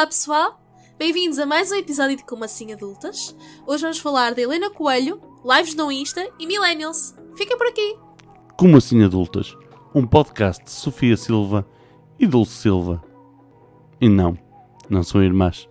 [0.00, 0.58] Olá pessoal,
[0.96, 3.36] bem-vindos a mais um episódio de Como Assim Adultas.
[3.66, 7.14] Hoje vamos falar de Helena Coelho, lives no Insta e Millennials.
[7.36, 7.98] Fica por aqui!
[8.56, 9.54] Como Assim Adultas,
[9.94, 11.66] um podcast de Sofia Silva
[12.18, 13.04] e Dulce Silva.
[14.00, 14.38] E não,
[14.88, 15.68] não são irmãs.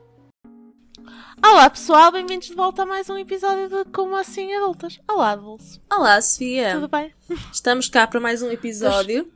[1.44, 5.00] Olá pessoal, bem-vindos de volta a mais um episódio de Como Assim Adultas.
[5.10, 5.82] Olá, Dulce.
[5.92, 7.12] Olá Sofia, Tudo bem?
[7.52, 9.28] estamos cá para mais um episódio.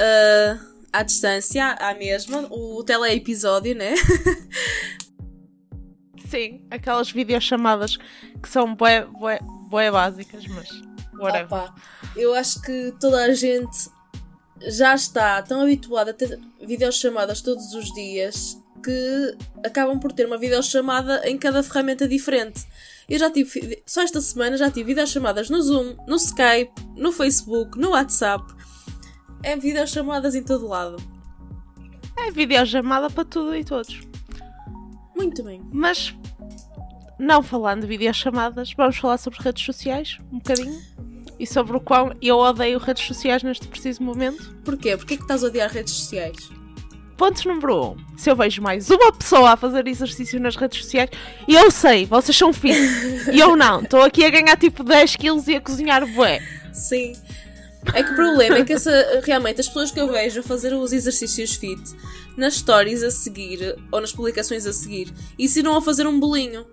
[0.00, 3.94] ah, à distância, à mesma, o tele-episódio, né?
[6.28, 7.96] Sim, aquelas videochamadas
[8.40, 10.68] que são bué, bué, bué básicas, mas
[11.18, 11.46] whatever.
[11.46, 11.74] Opa,
[12.16, 13.90] eu acho que toda a gente
[14.62, 20.38] já está tão habituada a ter videochamadas todos os dias que acabam por ter uma
[20.38, 22.66] videochamada em cada ferramenta diferente.
[23.08, 27.78] Eu já tive, só esta semana já tive videochamadas no Zoom, no Skype, no Facebook,
[27.78, 28.44] no WhatsApp.
[29.42, 30.96] É videochamadas em todo lado.
[32.16, 34.00] É videochamada para tudo e todos.
[35.16, 35.62] Muito bem.
[35.72, 36.14] Mas,
[37.18, 40.80] não falando de videochamadas, vamos falar sobre redes sociais, um bocadinho.
[41.38, 44.54] E sobre o quão eu odeio redes sociais neste preciso momento.
[44.62, 44.96] Porquê?
[44.96, 46.36] Porquê que estás a odiar redes sociais?
[47.16, 47.90] Ponto número 1.
[47.90, 51.10] Um, se eu vejo mais uma pessoa a fazer exercício nas redes sociais,
[51.46, 52.78] e eu sei, vocês são fit,
[53.32, 53.82] e eu não.
[53.82, 56.40] Estou aqui a ganhar tipo 10 quilos e a cozinhar bué.
[56.72, 57.12] Sim.
[57.94, 60.92] É que o problema é que essa, realmente as pessoas que eu vejo fazer os
[60.92, 61.80] exercícios fit
[62.36, 66.66] nas stories a seguir ou nas publicações a seguir ensinam a fazer um bolinho.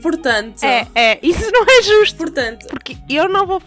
[0.00, 2.16] Portanto, É, é, isso não é justo.
[2.16, 3.62] portanto, Porque eu não vou,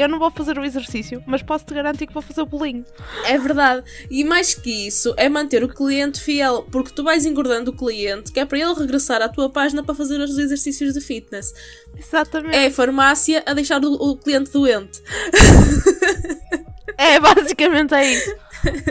[0.00, 2.84] eu não vou fazer o exercício, mas posso te garantir que vou fazer o bolinho.
[3.26, 3.84] é verdade.
[4.10, 8.32] E mais que isso, é manter o cliente fiel, porque tu vais engordando o cliente,
[8.32, 11.52] que é para ele regressar à tua página para fazer os exercícios de fitness.
[11.96, 12.56] Exatamente.
[12.56, 15.02] É a farmácia a deixar o, o cliente doente.
[17.00, 18.36] É, basicamente é isso.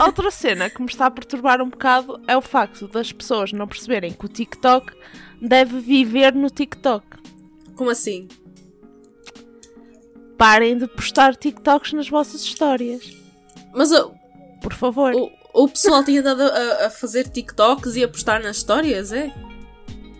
[0.00, 3.68] Outra cena que me está a perturbar um bocado é o facto das pessoas não
[3.68, 4.92] perceberem que o TikTok
[5.40, 7.06] deve viver no TikTok.
[7.76, 8.26] Como assim?
[10.40, 13.12] Parem de postar TikToks nas vossas histórias.
[13.74, 14.14] Mas o,
[14.62, 15.12] Por favor.
[15.14, 19.30] o, o pessoal tinha dado a, a fazer TikToks e a postar nas histórias, é?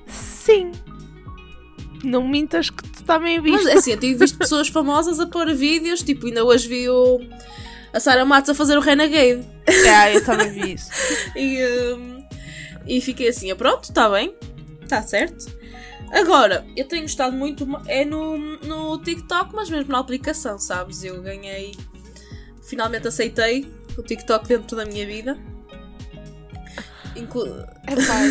[0.06, 0.72] Sim.
[2.04, 3.64] Não mintas que tu também viste.
[3.64, 6.86] Mas é assim, eu tenho visto pessoas famosas a pôr vídeos, tipo, ainda hoje vi
[6.91, 7.19] o,
[7.91, 9.42] a Sarah Matos a fazer o Renegade.
[9.66, 10.91] É, eu também vi isso.
[11.34, 11.64] E,
[11.94, 12.22] hum,
[12.86, 14.34] e fiquei assim, ah, pronto, está bem,
[14.82, 15.59] está certo.
[16.12, 21.04] Agora, eu tenho estado muito é no, no TikTok, mas mesmo na aplicação, sabes?
[21.04, 21.72] Eu ganhei,
[22.62, 25.38] finalmente aceitei o TikTok dentro da minha vida.
[27.16, 27.47] Inclu-
[27.87, 28.31] É pai.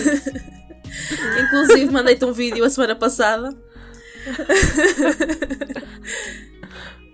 [1.43, 3.55] inclusive, mandei-te um vídeo a semana passada.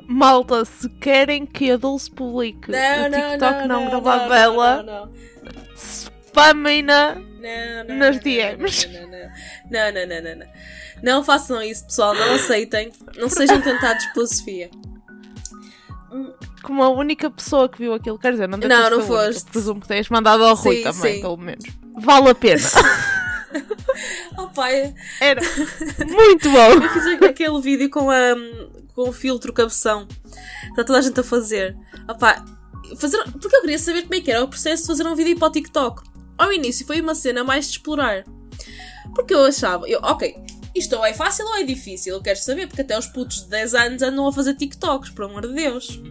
[0.08, 5.12] Malta, se querem que a Dulce publique o TikTok não, gravado dela,
[6.36, 6.44] não.
[6.44, 7.16] spamem-na.
[7.16, 8.88] Não, não, Nas DMs.
[8.88, 10.48] Não, não, não, não, não,
[11.04, 12.16] não, façam isso, pessoal.
[12.16, 12.92] Não aceitem.
[13.18, 14.70] Não sejam tentados pela Sofia.
[16.64, 19.08] Como a única pessoa que viu aquilo, quer dizer, não deve Não, não a única,
[19.08, 19.52] foste.
[19.52, 21.22] Presumo que tenhas mandado ao Rui Sim, também, sim.
[21.22, 21.66] pelo menos.
[21.98, 22.62] Vale a pena.
[24.38, 25.40] Oh, pai, Era
[26.12, 26.72] muito bom.
[26.84, 28.36] eu fiz aquele vídeo com, a,
[28.94, 30.08] com o filtro cabeção.
[30.70, 31.74] Está toda a gente a fazer.
[32.10, 32.44] Oh, pá,
[32.98, 33.24] fazer.
[33.32, 35.48] Porque eu queria saber como é que era o processo de fazer um vídeo para
[35.48, 36.04] o TikTok.
[36.38, 38.24] Ao início foi uma cena mais de explorar.
[39.14, 40.36] Porque eu achava, eu, ok,
[40.76, 42.14] isto ou é fácil ou é difícil.
[42.16, 45.26] Eu quero saber, porque até os putos de 10 anos andam a fazer TikToks, por
[45.26, 46.02] amor de Deus.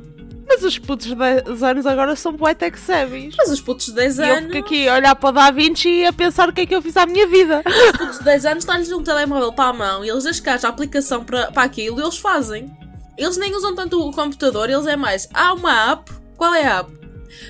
[0.47, 3.35] Mas os putos de 10 anos agora são bué tech savvies.
[3.37, 4.53] Mas os putos de 10 E eu anos.
[4.53, 6.75] fico aqui a olhar para o Da Vinci e a pensar o que é que
[6.75, 7.63] eu fiz à minha vida.
[7.67, 10.73] Os putos de 10 anos dão-lhes um telemóvel para a mão e eles descarregam a
[10.73, 12.71] aplicação para, para aquilo e eles fazem.
[13.17, 15.29] Eles nem usam tanto o computador, eles é mais.
[15.33, 16.11] Há uma app.
[16.37, 16.93] Qual é a app?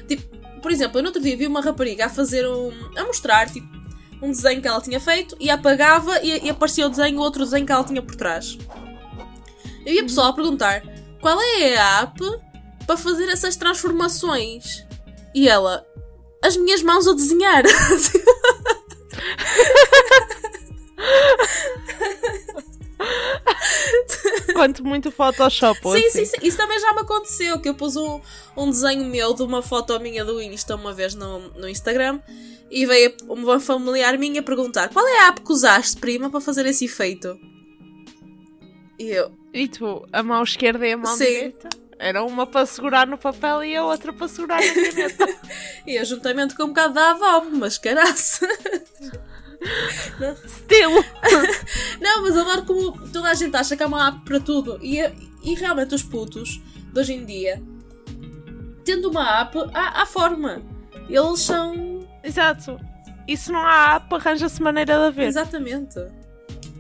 [0.07, 0.34] Tipo,
[0.65, 2.73] por exemplo, eu no outro dia vi uma rapariga a fazer um.
[2.97, 3.69] a mostrar, tipo,
[4.23, 7.67] um desenho que ela tinha feito e apagava e, e aparecia o desenho, outro desenho
[7.67, 8.57] que ela tinha por trás.
[9.85, 10.83] Eu vi a pessoa a perguntar
[11.21, 12.19] qual é a app
[12.87, 14.87] para fazer essas transformações.
[15.35, 15.87] E ela,
[16.43, 17.65] as minhas mãos a desenhar.
[24.55, 25.79] Quanto muito Photoshop.
[25.83, 26.11] Sim, assim.
[26.11, 26.47] sim, sim.
[26.47, 27.61] Isso também já me aconteceu.
[27.61, 28.21] Que eu pus um,
[28.57, 32.21] um desenho meu de uma foto minha do Insta uma vez no, no Instagram
[32.71, 36.67] e veio uma familiar minha perguntar qual é a app que usaste, prima, para fazer
[36.67, 37.39] esse efeito?
[38.99, 41.25] E eu, E tu, a mão esquerda e a mão Sim.
[41.25, 41.69] direita?
[41.99, 45.41] Era uma para segurar no papel e a outra para segurar na caneta.
[45.87, 47.79] e eu juntamente com um bocado da avó, mas
[49.65, 50.47] caraça.
[50.47, 51.05] Estilo!
[52.01, 54.79] Não, mas adoro como toda a gente acha que há uma app para tudo.
[54.83, 54.99] E,
[55.43, 56.61] e realmente os putos
[56.93, 57.63] de hoje em dia,
[58.85, 60.63] tendo uma app, há, há forma.
[61.09, 62.07] Eles são.
[62.23, 62.79] Exato.
[63.27, 65.27] E se não há app, arranja-se maneira de haver.
[65.27, 65.99] Exatamente.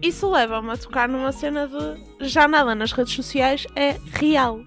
[0.03, 4.61] Isso leva-me a tocar numa cena de já nada nas redes sociais é real.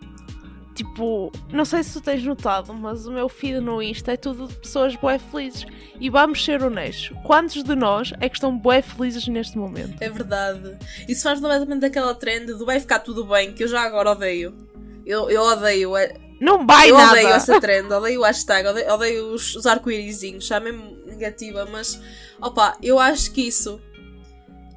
[0.78, 4.48] Tipo, não sei se tu tens notado, mas o meu feed no Insta é tudo
[4.48, 5.66] de pessoas bué felizes.
[6.00, 9.96] E vamos ser honestos, quantos de nós é que estão bué felizes neste momento?
[10.00, 10.78] É verdade.
[11.08, 14.56] Isso faz completamente daquela trend do vai ficar tudo bem, que eu já agora odeio.
[15.04, 15.98] Eu, eu odeio.
[15.98, 17.14] é- Não vai eu nada!
[17.14, 22.00] odeio essa trend, odeio o hashtag, odeio, odeio os, os arco-írisinhos, já mesmo negativa, mas
[22.40, 23.82] opa, eu acho que isso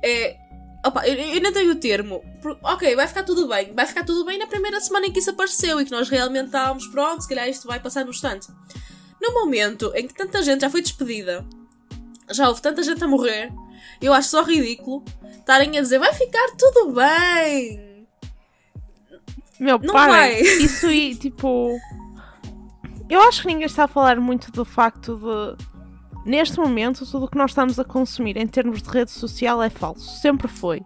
[0.03, 0.39] é.
[0.85, 2.25] Opa, eu, eu não tenho o termo.
[2.63, 3.73] Ok, vai ficar tudo bem.
[3.75, 6.47] Vai ficar tudo bem na primeira semana em que isso apareceu e que nós realmente
[6.47, 8.49] estávamos prontos, se calhar isto vai passar no instante.
[9.21, 11.45] No momento em que tanta gente já foi despedida,
[12.31, 13.53] já houve tanta gente a morrer,
[14.01, 15.05] eu acho só ridículo
[15.39, 18.07] estarem a dizer vai ficar tudo bem.
[19.59, 20.11] Meu, Não parem.
[20.15, 20.41] vai.
[20.65, 21.79] Isso e tipo.
[23.11, 25.65] Eu acho que ninguém está a falar muito do facto de.
[26.25, 29.71] Neste momento, tudo o que nós estamos a consumir em termos de rede social é
[29.71, 30.21] falso.
[30.21, 30.83] Sempre foi.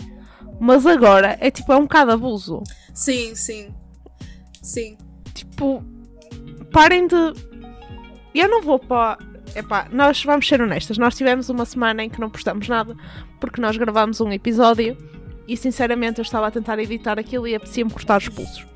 [0.61, 2.63] Mas agora é tipo, é um bocado abuso.
[2.93, 3.75] Sim, sim.
[4.63, 4.97] Sim.
[5.35, 5.85] Tipo,
[6.73, 7.17] parem de.
[8.35, 9.19] Eu não vou para.
[9.55, 10.99] Epá, nós vamos ser honestas.
[10.99, 12.97] Nós tivemos uma semana em que não postamos nada
[13.41, 14.97] porque nós gravámos um episódio
[15.47, 18.67] e sinceramente eu estava a tentar editar aquilo e apetecia-me cortar os pulsos.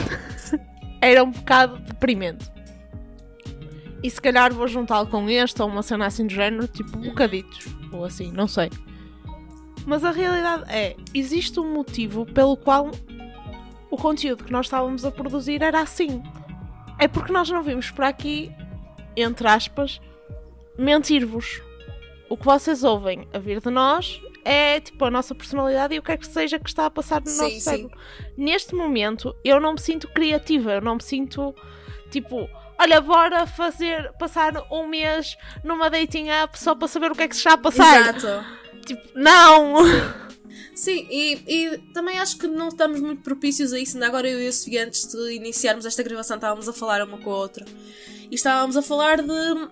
[1.00, 2.53] Era um bocado deprimente.
[4.04, 7.68] E se calhar vou juntá-lo com este ou uma cena assim do género, tipo bocaditos.
[7.90, 8.70] Ou assim, não sei.
[9.86, 12.90] Mas a realidade é, existe um motivo pelo qual
[13.90, 16.22] o conteúdo que nós estávamos a produzir era assim.
[16.98, 18.52] É porque nós não vimos para aqui,
[19.16, 19.98] entre aspas,
[20.76, 21.62] mentir-vos.
[22.28, 26.02] O que vocês ouvem a vir de nós é tipo a nossa personalidade e o
[26.02, 27.60] que é que seja que está a passar no Sim, nosso sim.
[27.60, 27.98] cérebro.
[28.36, 31.54] Neste momento, eu não me sinto criativa, eu não me sinto
[32.10, 32.46] tipo.
[32.78, 37.28] Olha, bora fazer, passar um mês numa dating app só para saber o que é
[37.28, 38.16] que se está a passar.
[38.16, 38.44] Exato.
[38.84, 39.74] Tipo, não!
[40.74, 43.96] Sim, e, e também acho que não estamos muito propícios a isso.
[43.96, 47.18] Ainda agora eu e a Sofia, antes de iniciarmos esta gravação, estávamos a falar uma
[47.18, 47.64] com a outra.
[48.30, 49.68] E estávamos a falar de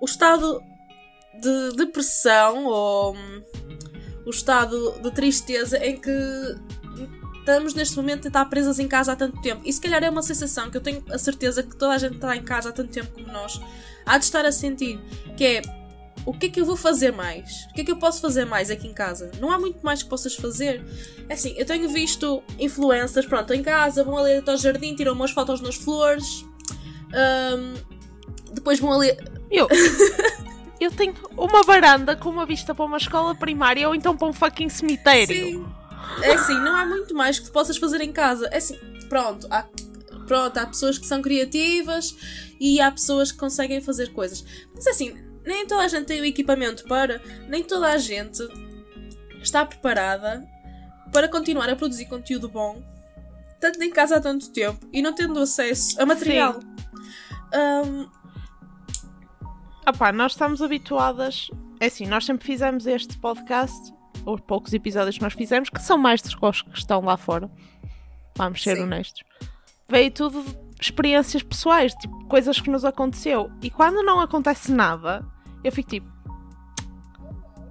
[0.00, 0.62] o estado
[1.40, 3.16] de depressão ou
[4.24, 6.10] o estado de tristeza em que
[7.50, 9.62] estamos neste momento a estar presas em casa há tanto tempo.
[9.64, 12.14] E se calhar é uma sensação que eu tenho a certeza que toda a gente
[12.14, 13.60] está em casa há tanto tempo como nós
[14.06, 15.00] há de estar a sentir,
[15.36, 15.62] que é
[16.24, 17.64] o que é que eu vou fazer mais?
[17.70, 19.30] O que é que eu posso fazer mais aqui em casa?
[19.40, 20.84] Não há muito mais que possas fazer.
[21.28, 25.14] É assim, eu tenho visto influencers, pronto, em casa, vão ali até ao jardim, tiram
[25.14, 26.44] umas fotos nas flores,
[27.56, 27.74] hum,
[28.52, 29.16] depois vão ali.
[29.50, 29.66] Eu,
[30.78, 34.32] eu tenho uma varanda com uma vista para uma escola primária ou então para um
[34.32, 35.26] fucking cemitério.
[35.26, 35.79] Sim.
[36.22, 38.46] É assim, não há muito mais que tu possas fazer em casa.
[38.52, 38.78] É assim,
[39.08, 39.66] pronto, há,
[40.26, 42.16] pronto, há pessoas que são criativas
[42.60, 44.44] e há pessoas que conseguem fazer coisas.
[44.74, 45.14] Mas assim,
[45.44, 48.42] nem toda a gente tem o equipamento para, nem toda a gente
[49.42, 50.46] está preparada
[51.12, 52.82] para continuar a produzir conteúdo bom,
[53.58, 56.60] tanto em casa há tanto tempo e não tendo acesso a material.
[59.98, 61.50] Pá, nós estamos habituadas.
[61.80, 63.92] É assim, nós sempre fizemos este podcast,
[64.26, 67.50] os poucos episódios que nós fizemos, que são mais dos que estão lá fora.
[68.36, 68.82] Vamos ser Sim.
[68.84, 69.22] honestos.
[69.88, 73.50] Veio tudo de experiências pessoais, tipo, coisas que nos aconteceu.
[73.62, 75.24] E quando não acontece nada,
[75.64, 76.08] eu fico tipo.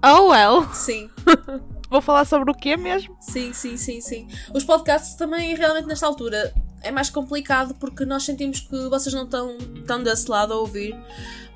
[0.03, 1.09] Oh well, sim.
[1.89, 3.15] vou falar sobre o quê mesmo?
[3.19, 4.27] Sim, sim, sim, sim.
[4.53, 9.23] Os podcasts também, realmente, nesta altura, é mais complicado porque nós sentimos que vocês não
[9.25, 10.95] estão tão desse lado a ouvir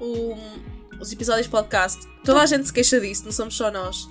[0.02, 0.36] o-
[1.00, 2.06] os episódios de podcast.
[2.26, 4.08] Toda a gente se queixa disso, não somos só nós.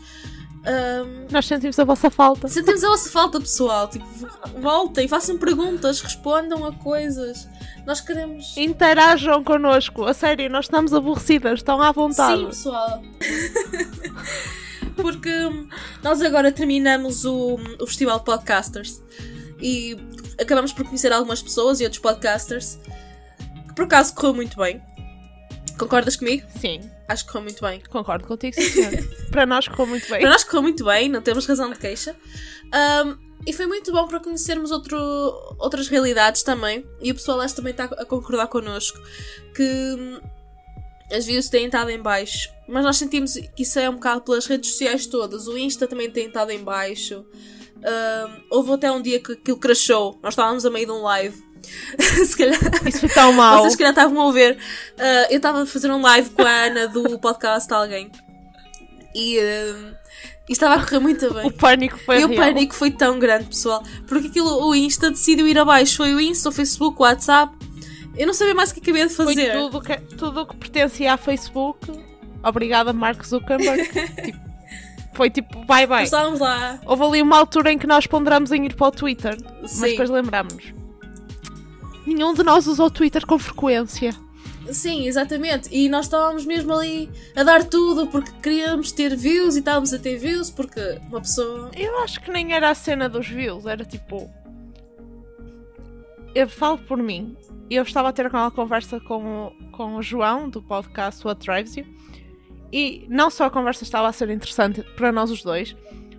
[0.64, 2.46] Ahm, Nós sentimos a vossa falta.
[2.48, 3.88] sentimos a vossa falta, pessoal.
[3.88, 4.06] Tipo,
[4.60, 7.48] voltem, façam perguntas, respondam a coisas.
[7.84, 8.56] Nós queremos.
[8.56, 12.40] Interajam connosco, a sério, nós estamos aborrecidas, estão à vontade.
[12.40, 13.02] Sim, pessoal.
[14.94, 15.30] Porque
[16.02, 19.02] nós agora terminamos o, o Festival de Podcasters
[19.60, 19.96] e
[20.40, 22.78] acabamos por conhecer algumas pessoas e outros podcasters
[23.68, 24.80] que por acaso correu muito bem.
[25.78, 26.46] Concordas comigo?
[26.60, 27.82] Sim, Acho que correu muito bem.
[27.90, 28.92] concordo contigo, sim, senhor.
[29.30, 30.20] Para nós correu muito bem.
[30.20, 32.16] Para nós correu muito bem, não temos razão de queixa.
[32.72, 33.16] Ahm,
[33.46, 34.96] e foi muito bom para conhecermos outro,
[35.58, 36.86] outras realidades também.
[37.00, 38.98] E o pessoal acho que também está a concordar connosco
[39.54, 40.20] que hum,
[41.12, 42.48] as views têm estado em baixo.
[42.68, 45.48] Mas nós sentimos que isso é um bocado pelas redes sociais todas.
[45.48, 47.26] O Insta também tem estado em baixo.
[47.84, 50.18] Ahm, houve até um dia que aquilo crashou.
[50.22, 51.51] Nós estávamos a meio de um live.
[52.26, 52.58] Se calhar.
[52.86, 53.58] Isso foi tão mau.
[53.58, 54.58] Vocês que não estavam a ver,
[54.98, 58.10] ah, eu estava a fazer um live com a Ana do podcast de alguém
[59.14, 59.94] e, ah,
[60.48, 61.46] e estava a correr muito bem.
[61.46, 62.44] O pânico foi E o real.
[62.44, 65.96] pânico foi tão grande, pessoal, porque aquilo, o Insta decidiu ir abaixo.
[65.96, 67.54] Foi o Insta, o Facebook, o WhatsApp.
[68.16, 69.52] Eu não sabia mais o que acabei de Foi fazer.
[69.52, 71.90] tudo que, tudo o que pertencia a Facebook
[72.42, 73.88] obrigada Mark Zuckerberg.
[75.12, 76.04] Tipo, foi tipo, bye bye.
[76.04, 76.80] Estávamos lá.
[76.86, 79.90] Houve ali uma altura em que nós ponderamos em ir para o Twitter, mas Sim.
[79.90, 80.72] depois lembrámos-nos.
[82.06, 84.14] Nenhum de nós usa o Twitter com frequência.
[84.70, 85.68] Sim, exatamente.
[85.72, 89.98] E nós estávamos mesmo ali a dar tudo porque queríamos ter views e estávamos a
[89.98, 91.70] ter views porque uma pessoa.
[91.76, 94.30] Eu acho que nem era a cena dos views, era tipo.
[96.34, 97.36] Eu falo por mim.
[97.68, 101.76] Eu estava a ter aquela conversa com o, com o João do podcast What Drives
[101.76, 101.86] You
[102.72, 105.76] e não só a conversa estava a ser interessante para nós os dois,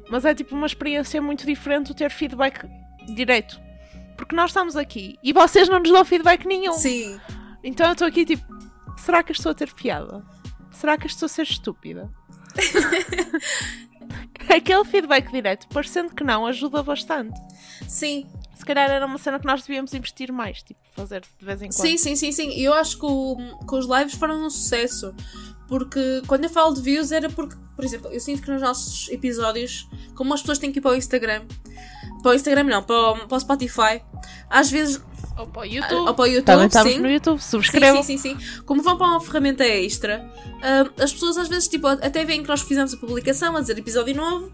[0.10, 2.70] mas é tipo uma experiência muito diferente ter feedback
[3.16, 3.60] direito.
[4.18, 6.74] Porque nós estamos aqui e vocês não nos dão feedback nenhum.
[6.74, 7.20] Sim.
[7.64, 8.46] Então eu estou aqui tipo,
[8.98, 10.24] será que estou a ter piada?
[10.72, 12.12] Será que estou a ser estúpida?
[14.50, 17.40] Aquele feedback direto, parecendo que não, ajuda bastante.
[17.88, 18.28] Sim.
[18.54, 21.70] Se calhar era uma cena que nós devíamos investir mais, tipo, fazer de vez em
[21.70, 21.88] quando.
[21.88, 22.50] Sim, sim, sim, sim.
[22.52, 25.14] E eu acho que, o, que os lives foram um sucesso.
[25.68, 29.10] Porque quando eu falo de views era porque, por exemplo, eu sinto que nos nossos
[29.10, 31.46] episódios, como as pessoas têm que ir para o Instagram,
[32.24, 34.02] para o Instagram não, para o, para o Spotify,
[34.50, 35.00] às vezes,
[35.38, 36.16] Ou para o ou YouTube.
[36.16, 37.00] para o YouTube, Também estamos sim.
[37.00, 38.04] no YouTube, Sim, subscrevam.
[38.04, 38.62] sim, sim, sim.
[38.66, 40.26] Como vão para uma ferramenta extra,
[40.64, 43.78] ah, as pessoas às vezes tipo, até veem que nós fizemos a publicação a dizer
[43.78, 44.52] episódio novo,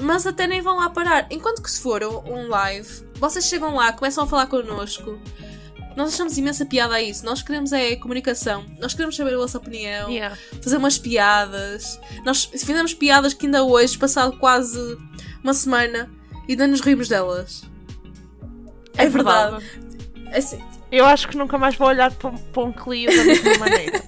[0.00, 1.26] mas até nem vão lá parar.
[1.30, 5.18] Enquanto que se for um um live, vocês chegam lá, começam a falar connosco.
[5.96, 7.24] Nós achamos imensa piada a isso.
[7.24, 8.64] Nós queremos é comunicação.
[8.80, 10.10] Nós queremos saber a vossa opinião.
[10.10, 10.36] Yeah.
[10.60, 12.00] Fazer umas piadas.
[12.24, 14.98] Nós fizemos piadas que ainda hoje, passado quase
[15.42, 16.10] uma semana,
[16.52, 17.62] ainda nos rimos delas.
[18.96, 19.64] É verdade.
[20.32, 24.02] Assim, Eu acho que nunca mais vou olhar para, para um Clio da mesma maneira.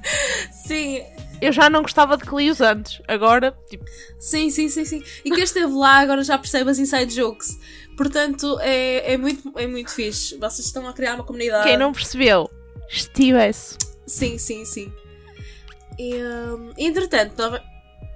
[0.67, 1.03] sim,
[1.41, 3.01] Eu já não gostava de Clios antes.
[3.09, 3.85] Agora, tipo,
[4.19, 5.03] Sim, sim, sim, sim.
[5.25, 7.59] E quem esteve lá agora já percebe as inside jokes.
[7.97, 10.37] Portanto, é, é, muito, é muito fixe.
[10.37, 11.67] Vocês estão a criar uma comunidade.
[11.67, 12.51] quem não percebeu,
[12.89, 13.77] estivesse.
[14.07, 14.93] Sim, sim, sim.
[15.99, 17.61] E, hum, entretanto, nós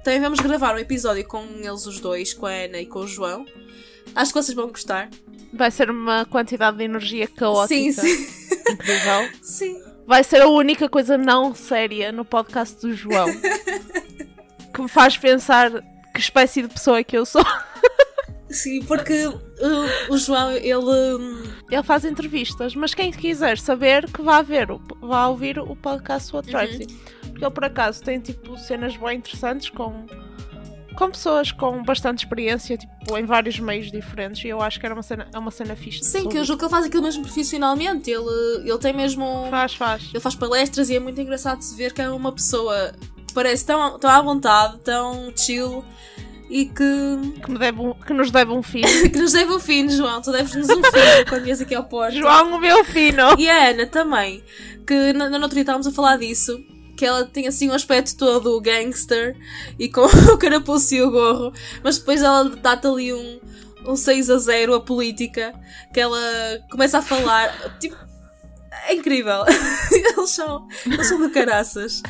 [0.05, 3.07] também vamos gravar um episódio com eles os dois, com a Ana e com o
[3.09, 3.45] João.
[4.15, 5.09] Acho que vocês vão gostar.
[5.53, 7.69] Vai ser uma quantidade de energia caótica.
[7.75, 8.27] Sim, sim.
[8.73, 9.29] Incrível.
[9.43, 9.83] Sim.
[10.07, 13.29] Vai ser a única coisa não séria no podcast do João.
[14.75, 15.71] que me faz pensar
[16.15, 17.45] que espécie de pessoa é que eu sou.
[18.49, 19.39] Sim, porque uh,
[20.13, 21.51] o João, ele.
[21.71, 26.35] Ele faz entrevistas, mas quem quiser saber que vá ver, o- vá ouvir o podcast
[26.35, 26.87] What Drives You.
[27.31, 30.05] Porque ele por acaso tem tipo cenas bem interessantes com,
[30.97, 34.95] com pessoas com bastante experiência, tipo, em vários meios diferentes, e eu acho que era
[34.95, 36.05] uma cena, é uma cena fixe.
[36.05, 38.11] Sim, que eu julgo que ele faz aquilo mesmo profissionalmente.
[38.11, 38.25] Ele,
[38.69, 39.25] ele tem mesmo.
[39.47, 40.09] um- Faz, faz.
[40.11, 42.93] Ele faz palestras e é muito engraçado se ver que é uma pessoa
[43.27, 45.85] que parece tão, tão à vontade, tão chill
[46.51, 48.87] e que, Que, deve um- que nos deve um filho.
[49.11, 50.21] que nos deve o fim, João.
[50.21, 52.15] Tu deves-nos um filho quando vies aqui ao Porto.
[52.15, 53.35] João, o meu fino!
[53.39, 54.43] E a Ana também,
[54.87, 56.59] que na, na dia estávamos a falar disso,
[57.01, 59.35] que ela tem assim um aspecto todo gangster
[59.79, 60.03] e com
[60.35, 61.51] o carapuço e o gorro,
[61.83, 63.41] mas depois ela dá-te ali um,
[63.87, 65.55] um 6 a 0 a política,
[65.95, 66.21] que ela
[66.71, 67.49] começa a falar,
[67.81, 67.97] tipo,
[68.87, 69.45] é incrível.
[69.91, 72.03] eles, são, eles são do caraças.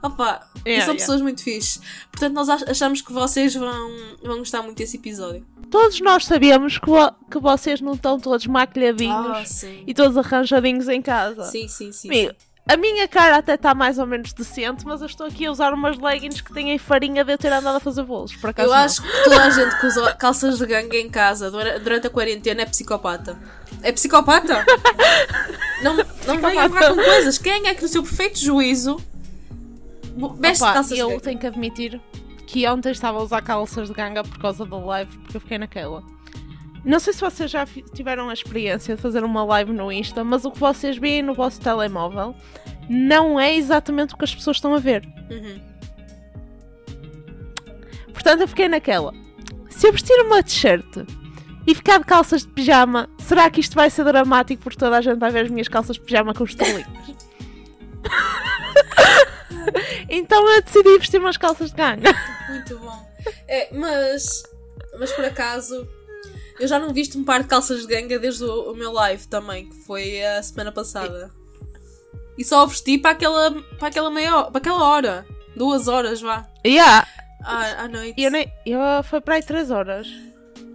[0.00, 0.98] Opa, e Yeah, são yeah.
[1.00, 1.80] pessoas muito fixe.
[2.12, 3.90] Portanto, nós ach- achamos que vocês vão,
[4.22, 5.44] vão gostar muito desse episódio.
[5.70, 9.82] Todos nós sabemos que, vo- que vocês não estão todos maquilhadinhos sim.
[9.88, 11.42] e todos arranjadinhos em casa.
[11.44, 12.08] Sim, sim, sim.
[12.08, 12.34] Amigo,
[12.68, 15.72] a minha cara até está mais ou menos decente, mas eu estou aqui a usar
[15.72, 18.34] umas leggings que têm farinha de eu ter andado a fazer bolos.
[18.34, 18.82] Por acaso Eu não.
[18.84, 22.10] acho que toda a gente que usa calças de gangue em casa dura- durante a
[22.10, 23.38] quarentena é psicopata.
[23.82, 24.64] É psicopata?
[25.82, 25.94] não
[26.26, 27.38] não venham cá com coisas.
[27.38, 28.96] Quem é que no seu perfeito juízo
[30.40, 32.00] veste Opa, calças de eu tenho que admitir
[32.46, 35.58] que ontem estava a usar calças de ganga por causa da live, porque eu fiquei
[35.58, 36.02] naquela.
[36.84, 40.44] Não sei se vocês já tiveram a experiência de fazer uma live no Insta, mas
[40.44, 42.34] o que vocês veem no vosso telemóvel
[42.88, 45.06] não é exatamente o que as pessoas estão a ver.
[45.30, 45.60] Uhum.
[48.12, 49.12] Portanto, eu fiquei naquela.
[49.68, 51.06] Se eu vestir uma t-shirt
[51.66, 55.00] e ficar de calças de pijama, será que isto vai ser dramático porque toda a
[55.00, 56.86] gente vai ver as minhas calças de pijama com estrelinhas?
[60.08, 62.14] então eu decidi vestir umas calças de ganga.
[62.48, 63.06] Muito bom.
[63.48, 64.44] É, mas,
[64.98, 65.86] mas por acaso,
[66.58, 69.26] eu já não visto um par de calças de ganga desde o, o meu live
[69.28, 71.30] também, que foi a semana passada.
[72.38, 75.26] E só o vesti para aquela, para aquela meia hora, para aquela hora.
[75.56, 76.46] Duas horas, vá.
[76.66, 77.06] Yeah.
[77.42, 78.20] À, à noite.
[78.20, 80.06] Eu, nem, eu foi para aí 3 horas.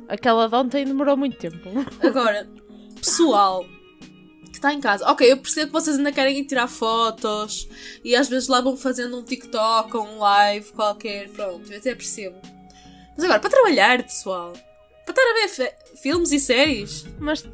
[0.08, 1.70] Aquela de ontem demorou muito tempo.
[2.02, 2.50] Agora,
[2.96, 3.64] pessoal
[4.46, 7.70] que está em casa, ok, eu percebo que vocês ainda querem ir tirar fotos
[8.04, 11.96] e às vezes lá vão fazendo um TikTok ou um live qualquer, pronto, eu até
[11.96, 12.36] percebo.
[13.16, 14.54] Mas agora, para trabalhar, pessoal,
[15.14, 17.48] para estar a ver fi- filmes e séries, Mas,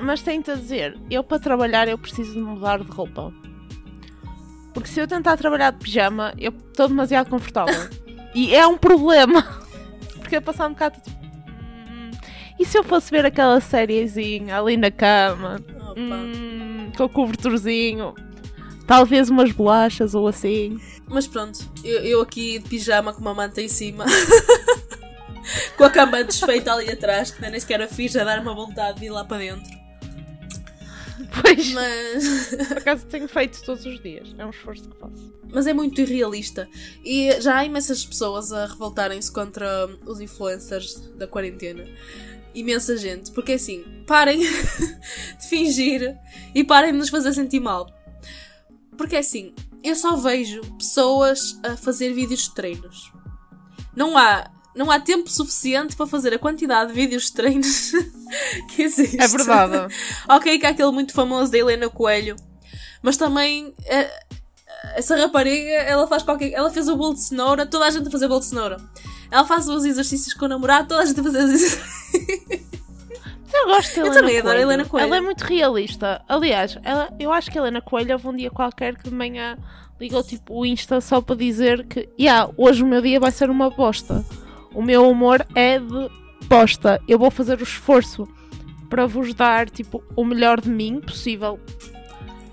[0.00, 3.32] mas tenho-te a dizer, eu para trabalhar eu preciso de mudar de roupa.
[4.72, 7.88] Porque se eu tentar trabalhar de pijama, eu estou demasiado confortável.
[8.34, 9.42] e é um problema.
[10.18, 11.18] Porque eu passar um bocado tipo.
[11.20, 12.10] "Hum,
[12.58, 15.60] E se eu fosse ver aquela sériezinha ali na cama?
[15.96, 18.14] Hum, com o cobertorzinho.
[18.86, 20.78] Talvez umas bolachas ou assim.
[21.08, 24.04] Mas pronto, eu, eu aqui de pijama com uma manta em cima.
[25.76, 29.00] com a cama desfeita ali atrás, que nem sequer a fiz a dar uma vontade
[29.00, 29.80] de ir lá para dentro.
[31.42, 34.34] Pois, Mas, por acaso tenho feito todos os dias.
[34.38, 35.32] É um esforço que faço.
[35.52, 36.68] mas é muito irrealista.
[37.04, 41.84] E já há imensas pessoas a revoltarem-se contra os influencers da quarentena.
[42.54, 43.30] Imensa gente.
[43.32, 44.40] Porque assim, parem
[45.38, 46.16] de fingir
[46.54, 47.86] e parem de nos fazer sentir mal.
[48.96, 53.12] Porque assim, eu só vejo pessoas a fazer vídeos de treinos.
[53.94, 57.92] Não há, não há tempo suficiente para fazer a quantidade de vídeos de treinos
[58.74, 59.20] que existe.
[59.20, 59.94] É verdade.
[60.28, 62.36] ok, que há aquele muito famoso da Helena Coelho.
[63.02, 64.10] Mas também eh,
[64.94, 66.52] essa rapariga, ela faz qualquer.
[66.52, 68.76] Ela fez o bolo de cenoura, toda a gente a fazer bolo de cenoura.
[69.30, 72.70] Ela faz os exercícios com o namorado, toda a gente a fazer os exercícios.
[73.52, 75.06] Eu gosto de Eu Helena também adoro a Helena Coelho.
[75.06, 76.22] Ela é muito realista.
[76.28, 79.58] Aliás, ela, eu acho que a Helena Coelho houve um dia qualquer que de manhã
[80.00, 83.50] ligou tipo o Insta só para dizer que yeah, hoje o meu dia vai ser
[83.50, 84.24] uma bosta.
[84.74, 86.10] O meu humor é de
[86.46, 87.00] bosta.
[87.08, 88.28] Eu vou fazer o esforço
[88.88, 91.58] para vos dar tipo o melhor de mim possível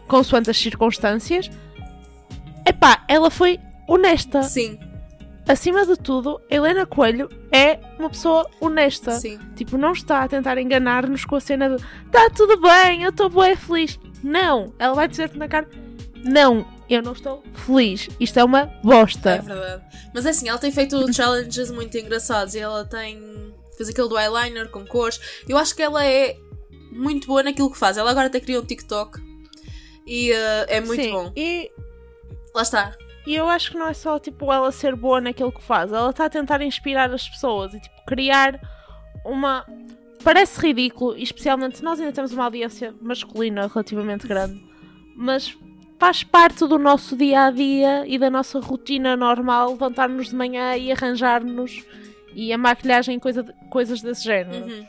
[0.07, 1.50] consoante as circunstâncias.
[2.65, 4.43] Epá, ela foi honesta.
[4.43, 4.77] Sim,
[5.47, 9.13] Acima de tudo, Helena Coelho é uma pessoa honesta.
[9.13, 9.39] sim.
[9.55, 13.29] Tipo, não está a tentar enganar-nos com a cena de tá tudo bem, eu estou
[13.29, 13.97] bem feliz.
[14.21, 15.65] Não, ela vai dizer-te na cara:
[16.25, 18.10] Não, eu não estou feliz.
[18.20, 19.41] Isto é uma É bosta.
[19.41, 19.84] verdade.
[20.13, 23.53] Mas é assim, ela tem feito challenges muito engraçados e ela tem.
[23.75, 25.20] fez aquele do eyeliner com cores.
[25.48, 26.36] Eu acho que ela é
[26.91, 27.98] muito boa naquilo que faz.
[27.98, 29.20] Ela agora até criou um TikTok
[30.06, 31.32] e eh, é muito Sim, bom.
[31.36, 31.70] E,
[32.56, 32.98] Lá está.
[33.27, 36.10] e eu acho que não é só tipo ela ser boa naquilo que faz, ela
[36.10, 38.60] está a tentar inspirar as pessoas e tipo criar
[39.25, 39.66] uma.
[40.24, 44.59] Parece ridículo, especialmente nós ainda temos uma audiência masculina relativamente grande,
[45.16, 45.55] mas
[46.00, 50.75] faz parte do nosso dia a dia e da nossa rotina normal levantar-nos de manhã
[50.75, 51.83] e arranjar-nos
[52.33, 54.66] e a maquilhagem e coisa, coisas desse género.
[54.66, 54.86] Uhum.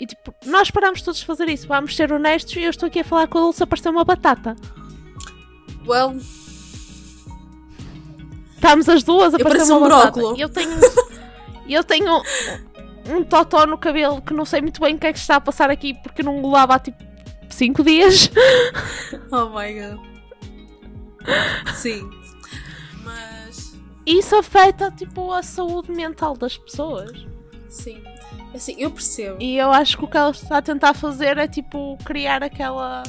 [0.00, 3.00] E tipo, nós paramos todos de fazer isso, vamos ser honestos e eu estou aqui
[3.00, 4.56] a falar com a Dulce parecer uma batata.
[5.86, 6.16] Well,
[8.54, 10.20] Estamos as duas a parecer uma um batata.
[10.38, 10.80] eu tenho,
[11.68, 12.22] eu tenho
[13.10, 15.40] um totó no cabelo que não sei muito bem o que é que está a
[15.40, 17.02] passar aqui porque não o lavo há tipo
[17.48, 18.30] 5 dias.
[19.32, 20.09] oh my god.
[21.74, 22.10] Sim.
[23.02, 23.78] Mas.
[24.06, 27.26] Isso afeta tipo a saúde mental das pessoas.
[27.68, 28.02] Sim.
[28.54, 29.36] Assim, eu percebo.
[29.40, 33.02] E eu acho que o que ela está a tentar fazer é tipo criar aquela.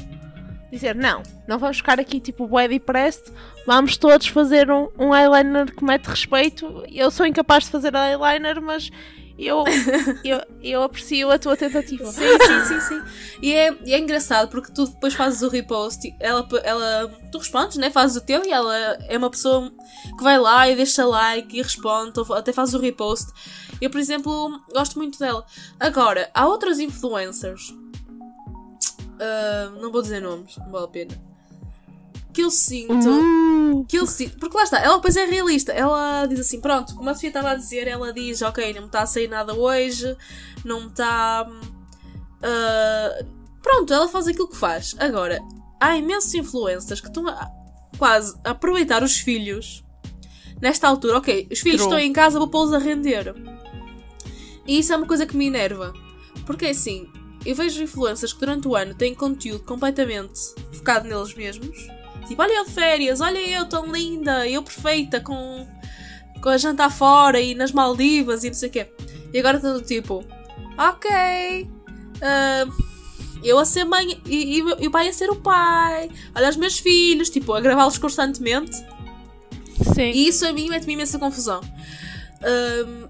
[0.71, 3.34] Dizer, não, não vamos ficar aqui tipo bué depressed,
[3.67, 6.86] vamos todos fazer um, um eyeliner que mete respeito.
[6.89, 8.89] Eu sou incapaz de fazer eyeliner, mas
[9.45, 9.63] eu,
[10.23, 12.06] eu, eu aprecio a tua tentativa.
[12.06, 13.01] Sim, sim, sim, sim.
[13.41, 17.77] E é, e é engraçado porque tu depois fazes o repost, ela, ela, tu respondes,
[17.77, 17.89] né?
[17.89, 18.75] Fazes o teu e ela
[19.08, 19.71] é uma pessoa
[20.17, 23.32] que vai lá e deixa like e responde, ou até faz o repost.
[23.80, 25.45] Eu, por exemplo, gosto muito dela.
[25.80, 27.73] Agora, há outras influencers,
[29.19, 31.31] ah, não vou dizer nomes, não vale a pena,
[32.34, 33.10] que eu sinto.
[33.10, 34.38] Uh, que eu sinto.
[34.38, 35.72] Porque lá está, ela depois é realista.
[35.72, 38.88] Ela diz assim: pronto, como a Sofia estava a dizer, ela diz: ok, não me
[38.88, 40.15] está a sair nada hoje,
[40.63, 41.48] não me está.
[42.44, 43.26] ah,
[43.62, 44.96] pronto, ela faz aquilo que faz.
[45.00, 45.39] Agora,
[45.80, 47.50] há imensos influencers que estão a,
[47.98, 49.84] quase a aproveitar os filhos
[50.62, 51.17] nesta altura.
[51.17, 51.89] Ok, os filhos True.
[51.89, 53.34] estão em casa, vou pô-los a render.
[54.67, 55.94] E isso é uma coisa que me enerva.
[56.46, 57.08] Porque assim,
[57.46, 60.39] eu vejo influencers que durante o ano têm conteúdo completamente
[60.74, 61.78] focado neles mesmos.
[62.32, 65.67] Tipo, olha eu de férias, olha eu tão linda, eu perfeita com,
[66.41, 68.88] com a janta fora e nas Maldivas e não sei o quê.
[69.34, 70.24] E agora estão tipo,
[70.78, 71.70] ok,
[72.22, 72.65] ah,
[73.44, 76.56] eu a ser mãe e, e, e o pai a ser o pai, olha os
[76.56, 78.78] meus filhos, tipo, a gravá-los constantemente.
[79.94, 80.12] sim.
[80.13, 81.60] E isso a mim mete-me imensa confusão.
[82.41, 83.10] Ahm,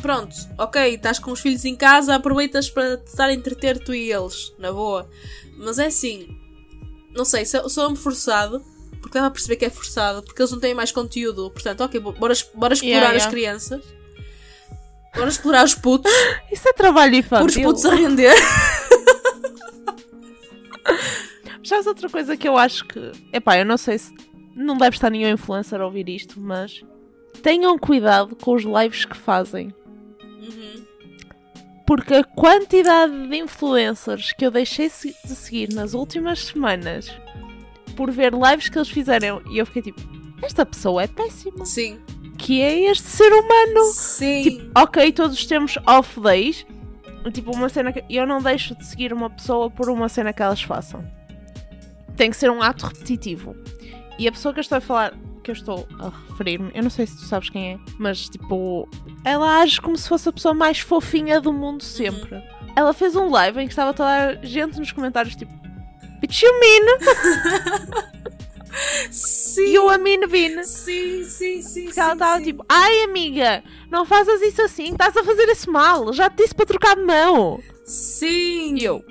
[0.00, 4.10] pronto, ok, estás com os filhos em casa, aproveitas para estar a entreter tu e
[4.10, 5.06] eles, na boa.
[5.58, 6.45] Mas é assim,
[7.16, 8.60] não sei, sou- sou-me forçado,
[9.00, 11.50] porque dá para perceber que é forçado, porque eles não têm mais conteúdo.
[11.50, 13.30] Portanto, ok, bo- bora, bora explorar Yeah, as yeah.
[13.30, 13.84] crianças.
[15.14, 16.12] Bora explorar os putos,
[16.52, 17.62] Isso é trabalho pôr os infantil.
[17.64, 18.34] putos a render.
[21.62, 23.10] Já é outra coisa que eu acho que.
[23.32, 24.14] Epá, eu não sei se.
[24.54, 26.84] Não deve estar nenhum influencer a ouvir isto, mas.
[27.42, 29.74] Tenham cuidado com os lives que fazem.
[30.22, 30.85] Uhum.
[31.86, 37.10] Porque a quantidade de influencers que eu deixei de seguir nas últimas semanas
[37.96, 39.40] por ver lives que eles fizeram.
[39.50, 40.00] E eu fiquei tipo,
[40.42, 41.64] esta pessoa é péssima.
[41.64, 42.00] Sim.
[42.36, 43.84] Que é este ser humano?
[43.92, 44.42] Sim.
[44.42, 46.66] Tipo, ok, todos temos off days.
[47.32, 48.04] Tipo, uma cena que.
[48.10, 51.04] Eu não deixo de seguir uma pessoa por uma cena que elas façam.
[52.16, 53.56] Tem que ser um ato repetitivo.
[54.18, 55.14] E a pessoa que eu estou a falar,
[55.46, 58.88] que eu estou a referir-me, eu não sei se tu sabes quem é, mas tipo,
[59.24, 62.42] ela age como se fosse a pessoa mais fofinha do mundo sempre.
[62.74, 65.52] Ela fez um live em que estava toda a gente nos comentários tipo.
[66.20, 66.82] Bitch you mean?
[69.08, 69.72] sim.
[69.72, 70.64] You a mean bean.
[70.64, 71.84] Sim, sim, sim.
[71.84, 76.12] Porque ela estava tipo, ai amiga, não faças isso assim, estás a fazer isso mal,
[76.12, 77.62] já te disse para trocar de mão.
[77.84, 78.74] Sim.
[78.74, 79.04] E eu,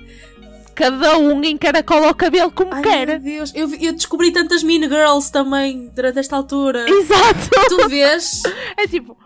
[0.76, 3.06] cada um encaracola o cabelo como Ai, quer.
[3.06, 3.52] meu Deus.
[3.54, 6.88] Eu, eu descobri tantas Mean Girls também durante esta altura.
[6.88, 7.50] Exato!
[7.68, 8.42] tu vês?
[8.76, 9.16] É tipo,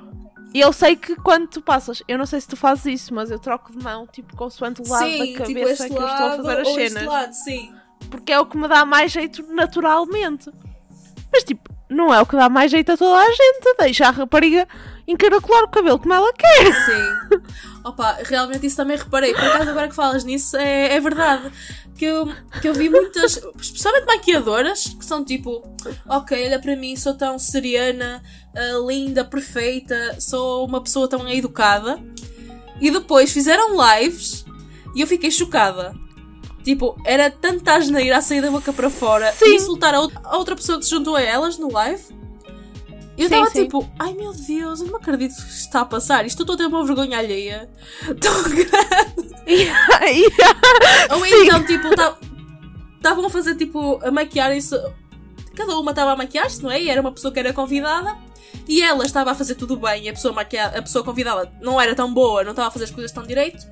[0.55, 3.39] eu sei que quando tu passas, eu não sei se tu fazes isso, mas eu
[3.39, 6.27] troco de mão, tipo, consoante o lado sim, da tipo cabeça este que eu estou
[6.27, 7.05] a fazer as cenas.
[7.05, 7.75] lado, sim.
[8.09, 10.51] Porque é o que me dá mais jeito naturalmente.
[11.33, 13.75] Mas tipo, não é o que dá mais jeito a toda a gente.
[13.79, 14.67] Deixa a rapariga
[15.07, 16.73] encaracolar o cabelo como ela quer.
[16.73, 17.41] Sim.
[17.85, 19.33] Opa, realmente isso também reparei.
[19.33, 21.51] Por acaso, agora que falas nisso, é, é verdade.
[21.97, 25.63] Que eu, que eu vi muitas, especialmente maquiadoras, que são tipo,
[26.09, 28.23] ok, olha para mim, sou tão seriana,
[28.55, 32.01] ah, linda, perfeita, sou uma pessoa tão educada.
[32.81, 34.45] E depois fizeram lives
[34.95, 35.95] e eu fiquei chocada.
[36.65, 39.47] Tipo, era tanta asneira a sair da boca para fora Sim.
[39.47, 42.03] e insultar a, out- a outra pessoa que se juntou a elas no live.
[43.17, 46.25] Eu estava tipo, ai meu Deus, eu não acredito que está a passar.
[46.25, 47.69] Isto eu estou a ter uma vergonha alheia
[48.21, 49.31] tão grande.
[51.11, 51.43] Ou Sim.
[51.45, 51.89] então, tipo,
[52.97, 54.75] estavam a fazer tipo, a maquiarem-se.
[55.55, 56.81] Cada uma estava a maquiar-se, não é?
[56.83, 58.17] E era uma pessoa que era convidada.
[58.69, 60.05] E ela estava a fazer tudo bem.
[60.05, 60.67] E a pessoa, maquia...
[60.67, 63.67] a pessoa convidada não era tão boa, não estava a fazer as coisas tão direito.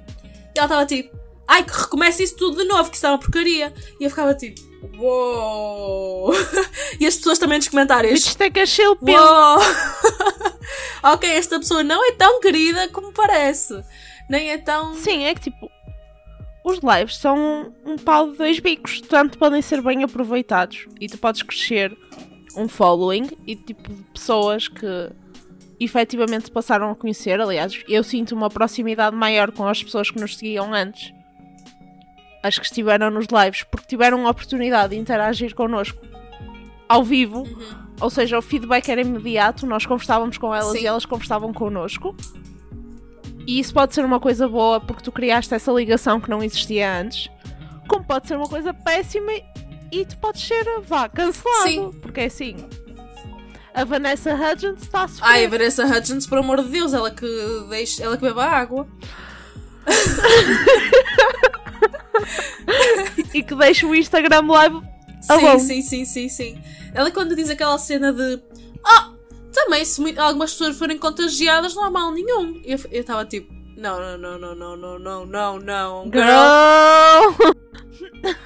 [0.54, 1.16] E ela estava tipo,
[1.48, 3.72] ai que recomece isso tudo de novo, que isso é uma porcaria.
[3.98, 4.60] E eu ficava tipo,
[4.98, 6.32] uou.
[7.00, 8.20] e as pessoas também nos comentários.
[8.26, 9.18] Isto é que achei o pelo.
[9.18, 9.58] Uou!
[11.14, 13.82] ok, esta pessoa não é tão querida como parece.
[14.28, 14.94] Nem é tão.
[14.94, 15.70] Sim, é que tipo,
[16.62, 19.00] os lives são um pau de dois bicos.
[19.00, 21.96] Tanto podem ser bem aproveitados e tu podes crescer
[22.54, 25.10] um following e tipo de pessoas que
[25.80, 27.40] efetivamente passaram a conhecer.
[27.40, 31.12] Aliás, eu sinto uma proximidade maior com as pessoas que nos seguiam antes.
[32.42, 35.98] As que estiveram nos lives, porque tiveram a oportunidade de interagir connosco
[36.88, 37.40] ao vivo.
[37.40, 37.88] Uhum.
[38.00, 40.84] Ou seja, o feedback era imediato, nós conversávamos com elas Sim.
[40.84, 42.16] e elas conversavam connosco.
[43.46, 47.00] E isso pode ser uma coisa boa porque tu criaste essa ligação que não existia
[47.00, 47.28] antes.
[47.88, 49.32] Como pode ser uma coisa péssima
[49.90, 51.62] e tu podes ser, vá, cancelado.
[51.62, 51.90] Sim.
[52.00, 52.56] Porque é assim.
[53.74, 55.30] A Vanessa Hudgens está a sofrer.
[55.30, 57.26] Ai, a Vanessa Hudgens, por amor de Deus, ela que
[57.70, 58.86] deixa, ela que beba água.
[63.34, 64.80] E que deixa o Instagram live
[65.20, 65.60] Sim, alone.
[65.60, 66.58] sim, sim, sim, sim.
[66.94, 68.40] Ela quando diz aquela cena de
[68.84, 69.10] Ah,
[69.52, 72.60] também se mui- algumas pessoas forem contagiadas não há mal nenhum.
[72.64, 76.24] Eu estava tipo, não, não, não, não, não, não, não, não, não, girl.
[76.24, 77.54] Girl!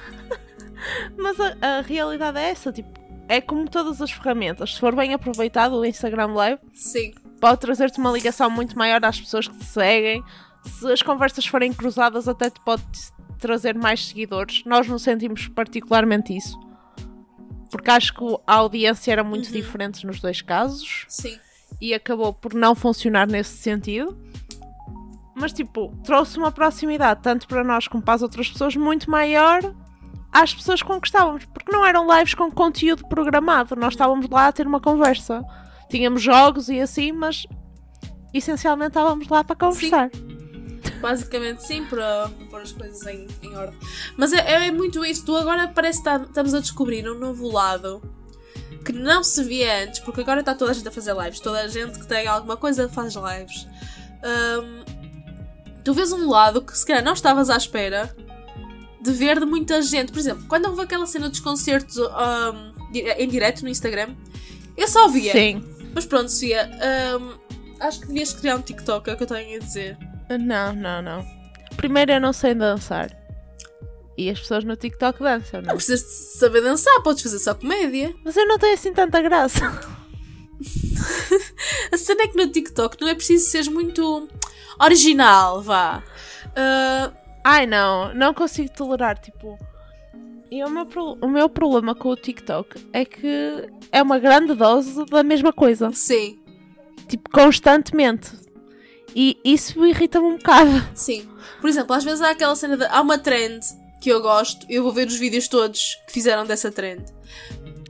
[1.17, 2.89] Mas a, a realidade é essa, tipo,
[3.29, 4.73] é como todas as ferramentas.
[4.73, 9.19] Se for bem aproveitado o Instagram Live, Sim, pode trazer-te uma ligação muito maior às
[9.19, 10.23] pessoas que te seguem.
[10.65, 12.83] Se as conversas forem cruzadas, até te pode
[13.43, 14.63] trazer mais seguidores.
[14.65, 16.57] Nós não sentimos particularmente isso.
[17.69, 19.51] Porque acho que a audiência era muito Uhum.
[19.53, 21.37] diferente nos dois casos sim.
[21.81, 24.17] e acabou por não funcionar nesse sentido.
[25.35, 29.59] Mas, tipo, trouxe uma proximidade, tanto para nós como para as outras pessoas, muito maior
[30.31, 31.45] às pessoas com que estávamos.
[31.45, 35.43] Porque não eram lives com conteúdo programado, nós estávamos lá a ter uma conversa.
[35.89, 37.45] Tínhamos jogos e assim, mas
[38.33, 40.09] essencialmente estávamos lá para conversar.
[41.03, 43.77] Basicamente sim, para pôr as coisas em, em ordem.
[44.15, 45.25] Mas é, é muito isso.
[45.25, 48.01] Tu agora parece que tá- estamos a descobrir um novo lado
[48.85, 51.41] que não se via antes, porque agora está toda a gente a fazer lives.
[51.41, 53.67] Toda a gente que tem alguma coisa faz lives.
[54.23, 54.85] Ahm,
[55.83, 58.15] tu vês um lado que se calhar não estavas à espera
[59.01, 60.09] de ver de muita gente.
[60.09, 61.97] Por exemplo, quando houve aquela cena dos concertos
[62.93, 64.15] di- em direto no Instagram,
[64.77, 65.33] eu só via.
[65.33, 65.61] Sim.
[65.93, 67.33] Mas pronto, Sofia, ahm,
[67.81, 69.97] acho que devias criar um TikTok, é o que eu tenho a dizer.
[70.37, 71.25] Não, não, não.
[71.77, 73.09] Primeiro eu não sei dançar.
[74.17, 75.75] E as pessoas no TikTok dançam, Não não?
[75.75, 78.13] precisas de saber dançar, podes fazer só comédia.
[78.23, 79.65] Mas eu não tenho assim tanta graça.
[81.91, 84.27] A cena é que no TikTok não é preciso seres muito
[84.79, 86.03] original, vá.
[86.55, 87.11] Ah,
[87.43, 89.57] Ai não, não consigo tolerar, tipo.
[90.49, 94.53] E o meu, pro- o meu problema com o TikTok é que é uma grande
[94.53, 95.91] dose da mesma coisa.
[95.91, 96.39] sim,
[97.09, 98.31] Tipo, constantemente.
[99.15, 100.85] E isso irrita-me um bocado.
[100.95, 101.27] sim.
[101.61, 102.85] Por exemplo, às vezes há aquela cena de.
[102.85, 103.61] Há uma trend
[104.01, 107.03] que eu gosto, eu vou ver os vídeos todos que fizeram dessa trend.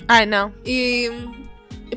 [0.07, 0.53] Ai não.
[0.65, 1.09] E,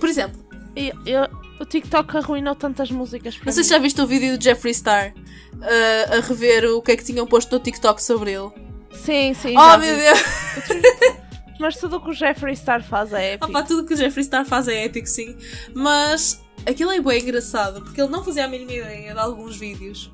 [0.01, 0.43] por exemplo,
[0.75, 1.29] Eu, eu-
[1.61, 4.75] o TikTok arruinou tantas músicas para não sei se já viste o vídeo do Jeffree
[4.75, 8.51] Star uh, a rever o que é que tinham posto no TikTok sobre ele.
[8.93, 9.55] Sim, sim.
[9.57, 10.03] oh meu vi.
[10.03, 11.17] Deus!
[11.59, 13.51] Mas tudo o que o Jeffree Star faz é épico.
[13.51, 15.35] Opa, tudo que o Jeffree Star faz é épico, sim.
[15.75, 20.11] Mas aquilo é bem engraçado, porque ele não fazia a mínima ideia de alguns vídeos.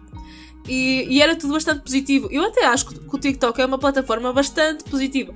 [0.69, 2.29] E, e era tudo bastante positivo.
[2.31, 5.35] Eu até acho que o TikTok é uma plataforma bastante positiva.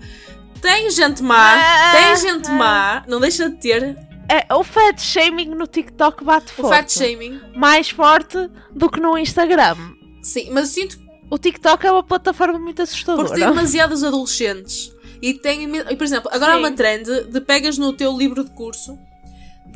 [0.61, 2.52] Tem gente má, Ah, tem gente ah.
[2.55, 3.96] má, não deixa de ter
[4.29, 6.76] É, o fat shaming no TikTok bate o forte.
[6.76, 7.40] fat shaming.
[7.57, 9.76] Mais forte do que no Instagram.
[10.22, 10.98] Sim, mas sinto
[11.31, 13.26] O TikTok é uma plataforma muito assustadora.
[13.26, 14.92] porque tem demasiados adolescentes.
[15.20, 16.61] E tem, por exemplo, agora há Sim.
[16.61, 18.96] uma trend de pegas no teu livro de curso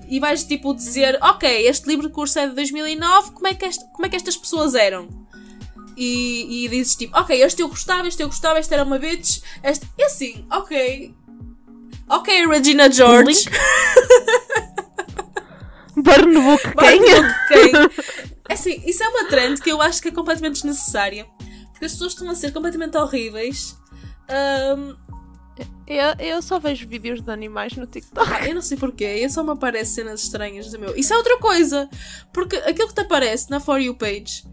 [0.08, 3.64] e vais tipo dizer, ok, este livro de curso é de 2009, como é que,
[3.64, 5.08] este- como é que estas pessoas eram?
[5.96, 9.40] E, e dizes tipo, ok, este eu gostava, este eu gostava, este era uma bitch,
[9.62, 9.86] este.
[9.98, 11.14] E assim, ok.
[12.08, 13.48] Ok, Regina George.
[15.96, 17.72] Burn book Vai quem?
[18.48, 21.26] É assim, isso é uma trend que eu acho que é completamente desnecessária.
[21.72, 23.76] Porque as pessoas estão a ser completamente horríveis.
[24.28, 24.96] Ahm,
[25.92, 28.30] Eu, eu só vejo vídeos de animais no TikTok.
[28.32, 30.96] Ah, eu não sei porquê, eu só me aparece cenas estranhas do meu.
[30.96, 31.90] Isso é outra coisa,
[32.32, 34.44] porque aquilo que te aparece na For You page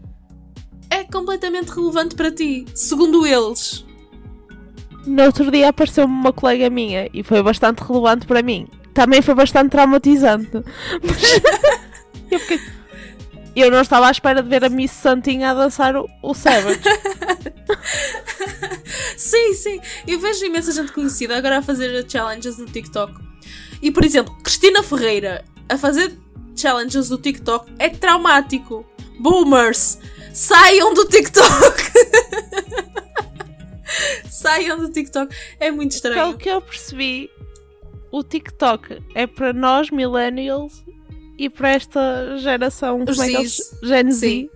[0.90, 3.84] é completamente relevante para ti, segundo eles.
[5.06, 8.66] No outro dia apareceu-me uma colega minha e foi bastante relevante para mim.
[8.92, 10.50] Também foi bastante traumatizante.
[12.30, 12.60] Eu, fiquei-
[13.56, 16.78] eu não estava à espera de ver a Miss Santinha a dançar o, o Savage.
[19.18, 23.12] Sim, sim, eu vejo imensa gente conhecida agora a fazer challenges no TikTok.
[23.82, 26.16] E por exemplo, Cristina Ferreira a fazer
[26.56, 28.86] challenges do TikTok é traumático.
[29.18, 29.98] Boomers,
[30.32, 31.82] saiam do TikTok!
[34.30, 36.38] saiam do TikTok, é muito Pelo estranho.
[36.38, 37.28] que eu percebi,
[38.12, 40.84] o TikTok é para nós, millennials,
[41.36, 43.78] e para esta geração Os como é que eles-.
[43.82, 44.50] Gen Z, Sim.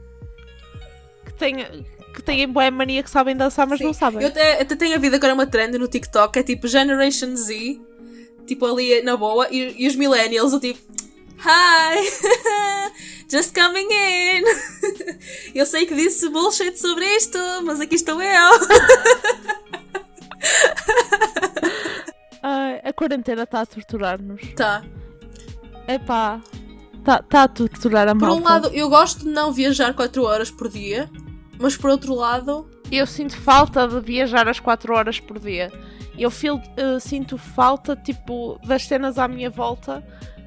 [1.26, 3.84] que tem, que têm boa mania que sabem dançar, mas Sim.
[3.84, 4.22] não sabem.
[4.22, 7.80] Eu até, até tenho havido agora uma trend no TikTok, é tipo Generation Z,
[8.46, 10.78] tipo ali na boa, e, e os millennials, o tipo,
[11.44, 11.98] Hi!
[13.28, 14.44] Just coming in!
[15.54, 18.50] Eu sei que disse bullshit sobre isto, mas aqui estou eu!
[22.42, 24.40] Ai, a quarentena está a torturar-nos.
[24.54, 24.84] Tá.
[25.86, 26.40] Epá,
[26.98, 28.40] está tá a torturar a Por malta.
[28.40, 31.08] um lado, eu gosto de não viajar 4 horas por dia,
[31.62, 35.72] mas por outro lado, Eu sinto falta de viajar as 4 horas por dia.
[36.18, 40.04] Eu feel- eh, sinto falta, tipo, das cenas à minha volta,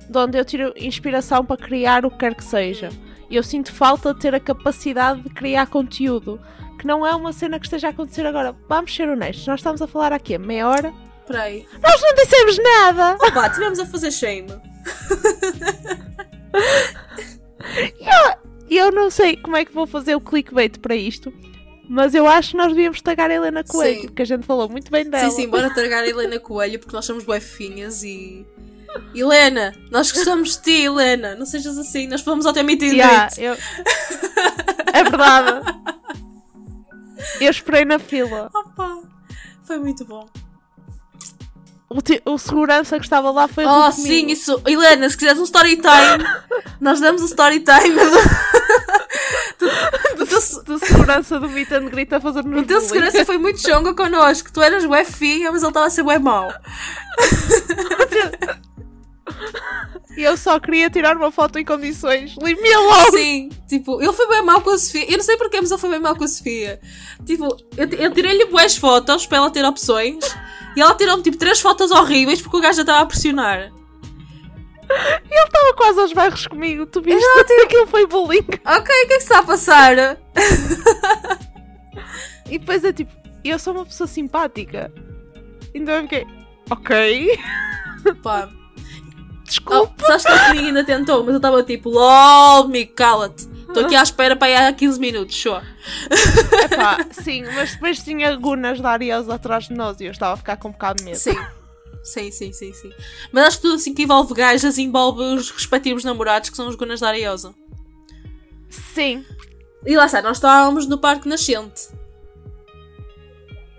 [0.07, 2.89] de onde eu tiro inspiração para criar o que quer que seja.
[3.31, 6.39] Eu sinto falta de ter a capacidade de criar conteúdo,
[6.77, 8.55] que não é uma cena que esteja a acontecer agora.
[8.69, 10.93] Vamos ser honestos, nós estamos a falar aqui a meia hora.
[11.25, 11.65] peraí.
[11.81, 13.17] Nós não dissemos nada!
[13.25, 14.45] Opa, tivemos a fazer shame.
[18.69, 21.31] E eu não sei como é que vou fazer o clickbait para isto,
[21.87, 24.07] mas eu acho que nós devíamos tagar a Helena Coelho, Sim.
[24.07, 25.29] porque a gente falou muito bem dela.
[25.29, 28.45] Sim, sim, bora tragar a Helena Coelho porque nós somos buefinhas e.
[29.13, 31.35] Helena, nós gostamos de ti, Helena.
[31.35, 33.57] Não sejas assim, nós fomos ao teu meet and Yeah, eu-
[34.93, 35.67] É verdade.
[37.41, 38.49] Eu esperei na fila.
[38.53, 39.01] Opa,
[39.65, 40.25] foi muito bom.
[41.89, 44.31] O, ti- o segurança que estava lá foi Oh, sim, comigo.
[44.31, 44.61] isso.
[44.65, 46.25] Helena, se quiseres um story time,
[46.81, 48.11] nós damos o story time do,
[49.59, 52.87] do, do, teu- Do segurança do meet and greet a fazer-nos o teu bullying.
[52.87, 54.51] segurança foi muito chonga connosco.
[54.51, 56.51] Tu eras bué finha, mas ele estava a ser bué mau.
[60.17, 62.37] E eu só queria tirar uma foto em condições.
[62.41, 63.11] Leave me alone!
[63.11, 65.11] Sim, tipo, ele foi bem mal com a Sofia.
[65.11, 66.79] Eu não sei porquê, mas ele foi bem mal com a Sofia.
[67.25, 70.23] Tipo, eu, eu tirei-lhe boas fotos para ela ter opções
[70.73, 73.73] e ela tirou-me tipo três fotos horríveis porque o gajo já estava a pressionar.
[75.29, 76.85] Ele estava quase aos berros comigo.
[76.85, 77.25] Tu viste?
[77.63, 78.45] Aquilo foi bullying.
[78.65, 79.95] Ok, o que é que está a passar?
[82.47, 83.11] E depois é tipo,
[83.43, 84.91] eu sou uma pessoa simpática.
[85.73, 86.27] Então eu fiquei,
[86.69, 87.39] ok,
[88.21, 88.49] Pá.
[89.43, 89.95] desculpa.
[90.03, 93.47] Oh, sabes que a comigo ainda tentou, mas eu estava tipo, LOL, me cala-te.
[93.67, 95.61] Estou aqui à espera para ir há 15 minutos, só.
[96.63, 100.37] Epá, sim, mas depois tinha gunas da Ariosa atrás de nós e eu estava a
[100.37, 101.17] ficar com um bocado de medo.
[101.17, 101.35] Sim.
[102.05, 102.91] Sim, sim, sim, sim.
[103.31, 106.75] Mas acho que tudo assim que envolve gajas envolve os respectivos namorados que são os
[106.75, 107.53] Gunas da Ariosa.
[108.93, 109.25] Sim,
[109.85, 111.87] E lá está, nós estávamos no Parque Nascente.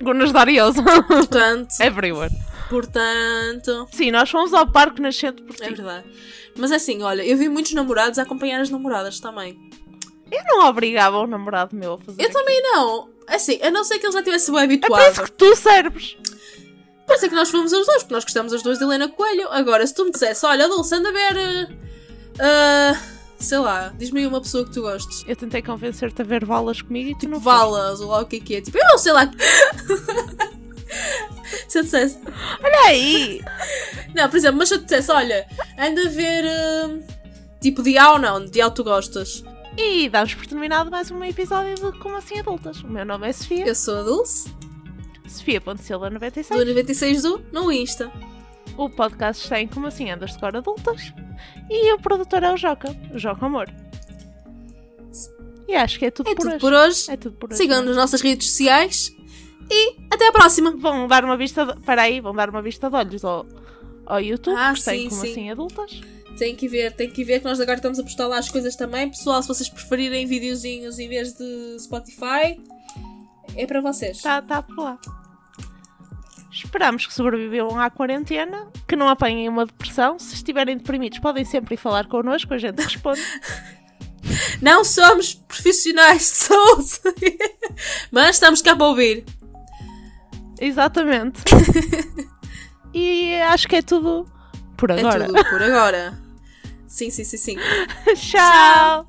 [0.03, 0.83] gunas da Ariosa.
[1.07, 2.33] Portanto, Everywhere.
[2.69, 3.89] portanto.
[3.93, 5.75] Sim, nós fomos ao Parque Nascente por É ti.
[5.75, 6.07] verdade.
[6.57, 9.59] Mas é assim, olha, eu vi muitos namorados a acompanhar as namoradas também.
[10.31, 13.09] Eu não obrigava o namorado meu a fazer Eu também não.
[13.29, 15.13] Assim, a não ser que ele já tivesse bem É por habituado.
[15.13, 16.17] isso que tu serves.
[17.07, 19.49] Pode ser que nós fomos os dois, porque nós gostamos os dois de Helena Coelho.
[19.53, 21.77] Agora, se tu me dissesse, olha, Dulce, anda a ver.
[22.41, 23.01] ah,
[23.39, 25.25] sei lá, diz-me aí uma pessoa que tu gostes.
[25.27, 27.45] Eu tentei convencer-te a ver valas comigo e tu não foste.
[27.45, 28.61] Valas, ou lá o que é que é.
[28.61, 29.31] Tipo, eu não sei lá.
[31.69, 32.19] se eu dissesse.
[32.63, 33.41] Olha aí!
[34.15, 35.47] Não, por exemplo, mas se eu te dissesse, olha,
[35.79, 36.45] anda a ver.
[36.45, 36.99] eh,
[37.61, 39.45] tipo, de A ou não, de A tu gostas.
[39.77, 42.81] E damos por terminado mais um episódio de Como Assim Adultas.
[42.83, 43.67] O meu nome é Sofia.
[43.67, 44.49] Eu sou a Dulce,
[45.27, 46.51] do Sofia.silva96.
[46.51, 48.11] 96 do no Insta.
[48.77, 50.07] O podcast está em Como Assim
[50.39, 51.13] Cor Adultas.
[51.69, 52.95] E o produtor é o Joca.
[53.13, 53.69] O Joca Amor.
[55.69, 56.61] E acho que é tudo É por tudo hoje.
[56.61, 57.11] por hoje.
[57.11, 57.59] É tudo por hoje.
[57.59, 59.15] Sigam-nos nas nossas redes sociais
[59.71, 60.71] e até à próxima.
[60.77, 61.67] Vão dar uma vista.
[61.67, 61.81] De...
[61.81, 63.47] Para aí, vão dar uma vista de olhos ao,
[64.05, 64.57] ao YouTube.
[64.57, 65.31] Ah, sim, Como sim.
[65.33, 66.01] Assim Adultas.
[66.39, 68.77] Tem que ver, tem que ver que nós agora estamos a postar lá as coisas
[68.77, 69.09] também.
[69.09, 72.61] Pessoal, se vocês preferirem videozinhos em vez de Spotify,
[73.55, 74.17] é para vocês.
[74.17, 74.99] Está tá por lá.
[76.51, 80.19] Esperamos que sobrevivam à quarentena, que não apanhem uma depressão.
[80.19, 83.21] Se estiverem deprimidos, podem sempre ir falar connosco, a gente responde.
[84.61, 87.01] Não somos profissionais de saúde,
[88.11, 89.25] mas estamos cá para ouvir.
[90.59, 91.43] Exatamente.
[92.93, 94.27] e acho que é tudo
[94.77, 95.27] por É agora.
[95.27, 96.19] tudo por agora.
[96.89, 97.57] Sim, sim, sim, sim.
[98.17, 99.07] Tchau.